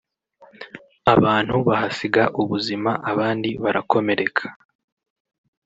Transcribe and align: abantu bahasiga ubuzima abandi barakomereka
abantu 1.13 1.55
bahasiga 1.67 2.23
ubuzima 2.41 2.91
abandi 3.11 3.49
barakomereka 3.63 4.45